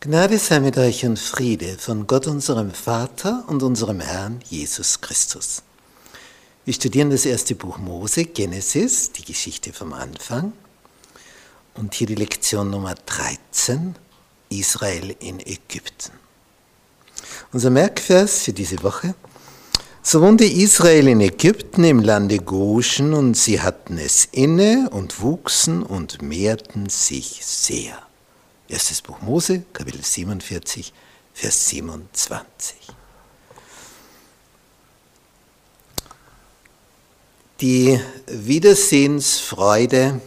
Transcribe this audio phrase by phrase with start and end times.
[0.00, 5.64] Gnade sei mit euch und Friede von Gott unserem Vater und unserem Herrn Jesus Christus.
[6.64, 10.52] Wir studieren das erste Buch Mose, Genesis, die Geschichte vom Anfang.
[11.74, 13.96] Und hier die Lektion Nummer 13,
[14.50, 16.12] Israel in Ägypten.
[17.52, 19.16] Unser Merkvers für diese Woche.
[20.04, 25.82] So wohnte Israel in Ägypten im Lande Goshen und sie hatten es inne und wuchsen
[25.82, 28.00] und mehrten sich sehr.
[28.70, 30.92] Erstes Buch Mose, Kapitel 47,
[31.32, 32.76] Vers 27.
[37.62, 40.20] Die Wiedersehensfreude,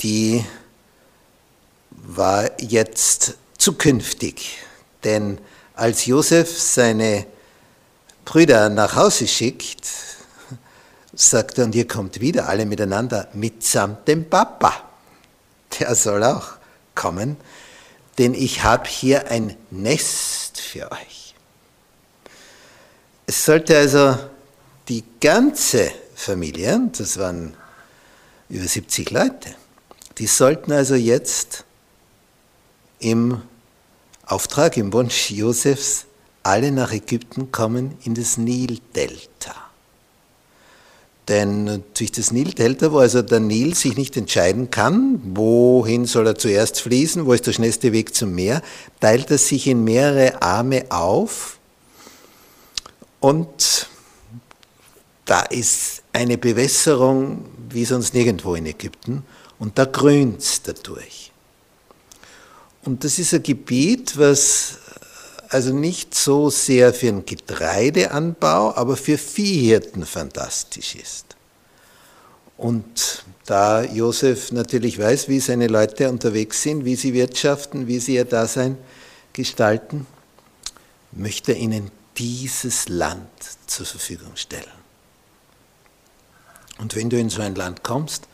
[0.00, 0.42] die
[1.90, 4.56] war jetzt zukünftig,
[5.04, 5.36] denn
[5.74, 7.26] als Josef seine
[8.24, 9.86] Brüder nach Hause schickt,
[11.12, 14.85] sagt er, und ihr kommt wieder alle miteinander mitsamt dem Papa
[15.78, 16.54] der soll auch
[16.94, 17.36] kommen,
[18.18, 21.34] denn ich habe hier ein Nest für euch.
[23.26, 24.16] Es sollte also
[24.88, 27.56] die ganze Familie, das waren
[28.48, 29.54] über 70 Leute,
[30.18, 31.64] die sollten also jetzt
[33.00, 33.42] im
[34.24, 36.06] Auftrag, im Wunsch Josefs,
[36.42, 39.65] alle nach Ägypten kommen in das Nildelta.
[41.28, 46.36] Denn durch das Nildelta, wo also der Nil sich nicht entscheiden kann, wohin soll er
[46.36, 48.62] zuerst fließen, wo ist der schnellste Weg zum Meer,
[49.00, 51.58] teilt er sich in mehrere Arme auf
[53.18, 53.88] und
[55.24, 59.24] da ist eine Bewässerung wie sonst nirgendwo in Ägypten
[59.58, 61.32] und da grünt es dadurch.
[62.84, 64.78] Und das ist ein Gebiet, was
[65.50, 71.36] also nicht so sehr für den Getreideanbau, aber für Viehhirten fantastisch ist.
[72.56, 78.14] Und da Josef natürlich weiß, wie seine Leute unterwegs sind, wie sie wirtschaften, wie sie
[78.14, 78.78] ihr Dasein
[79.32, 80.06] gestalten,
[81.12, 83.28] möchte er ihnen dieses Land
[83.66, 84.64] zur Verfügung stellen.
[86.78, 88.28] Und wenn du in so ein Land kommst,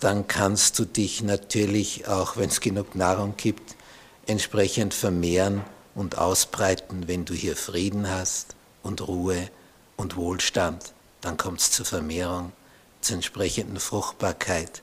[0.00, 3.76] dann kannst du dich natürlich, auch wenn es genug Nahrung gibt,
[4.26, 5.62] entsprechend vermehren
[5.94, 9.48] und ausbreiten, wenn du hier Frieden hast und Ruhe
[9.96, 10.92] und Wohlstand.
[11.20, 12.52] Dann kommt es zur Vermehrung,
[13.00, 14.82] zur entsprechenden Fruchtbarkeit.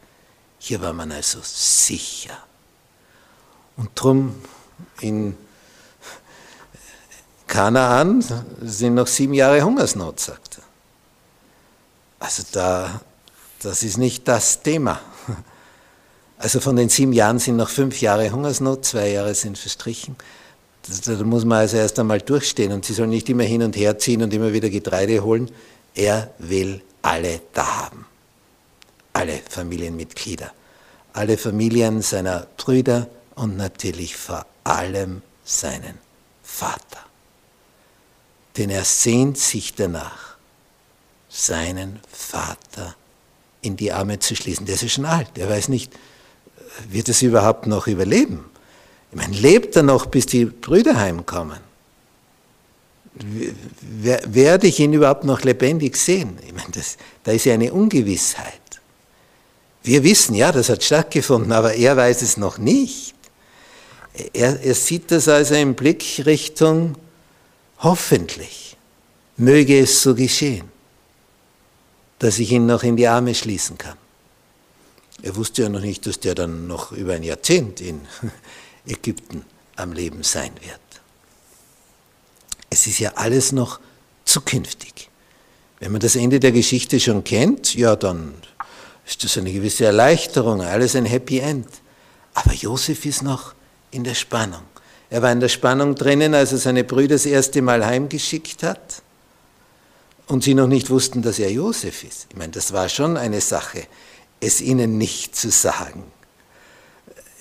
[0.60, 2.38] Hier war man also sicher.
[3.78, 4.42] Und drum
[5.00, 5.38] in
[7.48, 8.24] Kanaan
[8.62, 10.64] sind noch sieben Jahre Hungersnot, sagt er.
[12.20, 13.02] Also da,
[13.60, 15.02] das ist nicht das Thema.
[16.38, 20.16] Also von den sieben Jahren sind noch fünf Jahre Hungersnot, zwei Jahre sind verstrichen.
[21.06, 24.00] Da muss man also erst einmal durchstehen und sie sollen nicht immer hin und her
[24.00, 25.52] ziehen und immer wieder Getreide holen.
[25.94, 28.06] Er will alle da haben.
[29.14, 30.52] Alle Familienmitglieder.
[31.14, 35.98] Alle Familien seiner Brüder und natürlich vor allem seinen
[36.44, 37.00] Vater.
[38.58, 40.36] Denn er sehnt sich danach,
[41.30, 42.96] seinen Vater
[43.62, 44.66] in die Arme zu schließen.
[44.66, 45.94] Der ist schon alt, er weiß nicht,
[46.90, 48.46] wird es überhaupt noch überleben?
[49.12, 51.60] Ich meine, lebt er noch, bis die Brüder heimkommen?
[53.14, 56.38] Werde ich ihn überhaupt noch lebendig sehen?
[56.46, 58.54] Ich meine, das, da ist ja eine Ungewissheit.
[59.84, 63.16] Wir wissen, ja, das hat stattgefunden, aber er weiß es noch nicht.
[64.34, 66.96] Er, er sieht das also im Blick Richtung
[67.80, 68.78] hoffentlich.
[69.38, 70.70] Möge es so geschehen,
[72.20, 73.98] dass ich ihn noch in die Arme schließen kann.
[75.24, 78.02] Er wusste ja noch nicht, dass der dann noch über ein Jahrzehnt in
[78.86, 79.46] Ägypten
[79.76, 80.80] am Leben sein wird.
[82.70, 83.80] Es ist ja alles noch
[84.26, 85.10] zukünftig.
[85.80, 88.34] Wenn man das Ende der Geschichte schon kennt, ja, dann
[89.06, 91.68] ist das eine gewisse Erleichterung, alles ein Happy End.
[92.34, 93.54] Aber Josef ist noch
[93.90, 94.64] in der Spannung.
[95.10, 99.02] Er war in der Spannung drinnen, als er seine Brüder das erste Mal heimgeschickt hat
[100.28, 102.28] und sie noch nicht wussten, dass er Josef ist.
[102.30, 103.86] Ich meine, das war schon eine Sache,
[104.40, 106.04] es ihnen nicht zu sagen.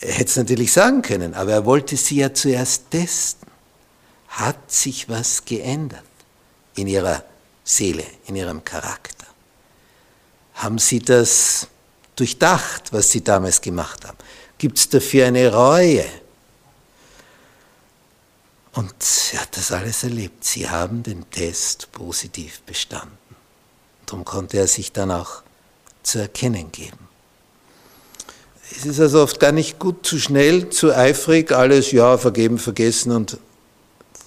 [0.01, 3.49] Er hätte es natürlich sagen können, aber er wollte sie ja zuerst testen.
[4.29, 6.05] Hat sich was geändert
[6.75, 7.25] in ihrer
[7.65, 9.27] Seele, in ihrem Charakter?
[10.55, 11.67] Haben sie das
[12.17, 14.17] durchdacht, was sie damals gemacht haben?
[14.57, 16.07] Gibt es dafür eine Reue?
[18.73, 18.95] Und
[19.33, 20.45] er hat das alles erlebt.
[20.45, 23.19] Sie haben den Test positiv bestanden.
[24.07, 25.43] Darum konnte er sich dann auch
[26.03, 27.10] zu erkennen geben.
[28.77, 33.13] Es ist also oft gar nicht gut, zu schnell, zu eifrig, alles ja, vergeben, vergessen
[33.13, 33.39] und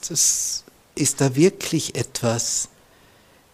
[0.08, 0.64] das
[0.96, 2.70] ist da wirklich etwas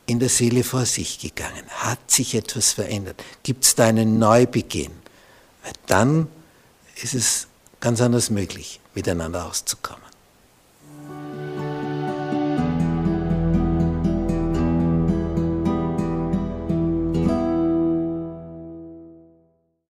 [0.09, 1.63] in der Seele vor sich gegangen?
[1.69, 3.23] Hat sich etwas verändert?
[3.43, 4.91] Gibt es da einen Neubeginn?
[5.63, 6.27] Weil dann
[7.01, 7.47] ist es
[7.79, 10.03] ganz anders möglich, miteinander auszukommen.